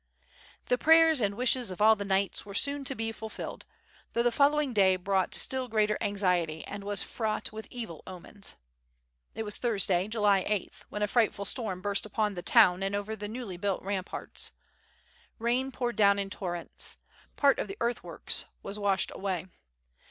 The 0.65 0.79
prayers 0.79 1.21
and 1.21 1.35
wishes 1.37 1.69
of 1.69 1.79
all 1.79 1.95
the 1.95 2.03
knights 2.03 2.43
were 2.43 2.55
soon 2.55 2.83
to 2.85 2.95
be 2.95 3.11
fulfilled, 3.11 3.65
though 4.13 4.23
the 4.23 4.31
following 4.31 4.73
day 4.73 4.95
brought 4.95 5.35
still 5.35 5.67
greater 5.67 5.95
anxiety 6.01 6.65
and 6.65 6.83
was 6.83 7.03
fraught 7.03 7.51
with 7.51 7.67
evil 7.69 8.01
omens. 8.07 8.55
It 9.35 9.43
was 9.43 9.59
Thursday, 9.59 10.07
July 10.07 10.43
8th, 10.45 10.85
when 10.89 11.03
a 11.03 11.07
frightful 11.07 11.45
storm 11.45 11.81
burst 11.83 12.07
upon 12.07 12.33
the 12.33 12.41
town 12.41 12.81
and 12.81 12.95
over 12.95 13.15
the 13.15 13.27
newly 13.27 13.57
built 13.57 13.83
ramparts. 13.83 14.51
Rain 15.37 15.71
poured 15.71 15.97
down 15.97 16.17
in 16.17 16.31
tor 16.31 16.53
rents. 16.53 16.97
Part 17.35 17.59
of 17.59 17.67
the 17.67 17.77
earthworks 17.79 18.45
was 18.63 18.79
washed 18.79 19.11
away. 19.13 19.49